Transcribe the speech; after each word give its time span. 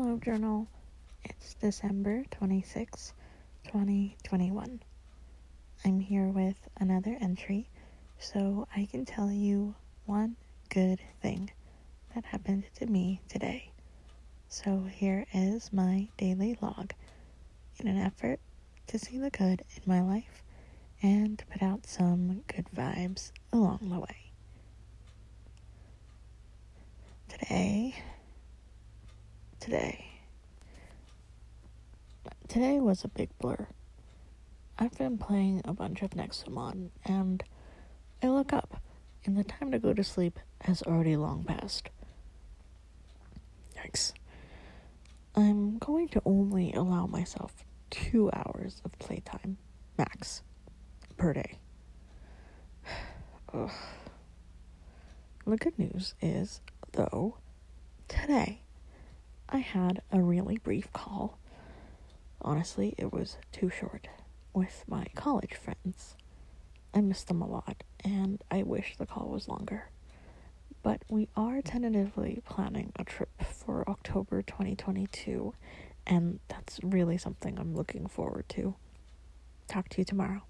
Hello, 0.00 0.16
Journal. 0.16 0.68
It's 1.24 1.54
December 1.54 2.22
26, 2.30 3.14
2021. 3.64 4.80
I'm 5.84 5.98
here 5.98 6.28
with 6.28 6.68
another 6.78 7.18
entry 7.20 7.68
so 8.16 8.68
I 8.76 8.86
can 8.88 9.04
tell 9.04 9.28
you 9.32 9.74
one 10.06 10.36
good 10.68 11.00
thing 11.20 11.50
that 12.14 12.26
happened 12.26 12.62
to 12.76 12.86
me 12.86 13.22
today. 13.28 13.72
So 14.48 14.84
here 14.88 15.26
is 15.34 15.72
my 15.72 16.06
daily 16.16 16.56
log 16.60 16.92
in 17.80 17.88
an 17.88 17.98
effort 17.98 18.38
to 18.86 19.00
see 19.00 19.18
the 19.18 19.30
good 19.30 19.64
in 19.74 19.82
my 19.84 20.00
life 20.00 20.44
and 21.02 21.42
put 21.50 21.60
out 21.60 21.86
some 21.88 22.44
good 22.46 22.66
vibes 22.72 23.32
along 23.52 23.80
the 23.90 23.98
way. 23.98 24.30
Today, 27.28 27.96
today, 29.68 30.06
today 32.48 32.80
was 32.80 33.04
a 33.04 33.08
big 33.08 33.28
blur. 33.38 33.68
I've 34.78 34.96
been 34.96 35.18
playing 35.18 35.60
a 35.66 35.74
bunch 35.74 36.00
of 36.00 36.12
Nexomon, 36.12 36.88
and 37.04 37.44
I 38.22 38.28
look 38.28 38.54
up, 38.54 38.80
and 39.26 39.36
the 39.36 39.44
time 39.44 39.70
to 39.72 39.78
go 39.78 39.92
to 39.92 40.02
sleep 40.02 40.38
has 40.62 40.82
already 40.84 41.16
long 41.16 41.44
passed. 41.44 41.90
Yikes. 43.76 44.14
I'm 45.36 45.76
going 45.76 46.08
to 46.08 46.22
only 46.24 46.72
allow 46.72 47.04
myself 47.04 47.52
two 47.90 48.30
hours 48.32 48.80
of 48.86 48.98
playtime, 48.98 49.58
max, 49.98 50.40
per 51.18 51.34
day. 51.34 51.58
Ugh. 53.52 53.70
The 55.46 55.56
good 55.58 55.78
news 55.78 56.14
is, 56.22 56.62
though, 56.92 57.36
today 58.08 58.62
I 59.50 59.58
had 59.58 60.02
a 60.12 60.20
really 60.20 60.58
brief 60.58 60.92
call. 60.92 61.38
Honestly, 62.42 62.94
it 62.98 63.12
was 63.12 63.38
too 63.50 63.70
short 63.70 64.08
with 64.52 64.84
my 64.86 65.06
college 65.14 65.54
friends. 65.54 66.16
I 66.92 67.00
miss 67.00 67.24
them 67.24 67.40
a 67.40 67.48
lot, 67.48 67.82
and 68.04 68.42
I 68.50 68.62
wish 68.62 68.96
the 68.96 69.06
call 69.06 69.28
was 69.28 69.48
longer. 69.48 69.88
But 70.82 71.02
we 71.08 71.28
are 71.34 71.62
tentatively 71.62 72.42
planning 72.44 72.92
a 72.96 73.04
trip 73.04 73.30
for 73.42 73.88
October 73.88 74.42
2022, 74.42 75.54
and 76.06 76.40
that's 76.48 76.78
really 76.82 77.16
something 77.16 77.58
I'm 77.58 77.74
looking 77.74 78.06
forward 78.06 78.48
to. 78.50 78.74
Talk 79.66 79.88
to 79.90 79.98
you 79.98 80.04
tomorrow. 80.04 80.42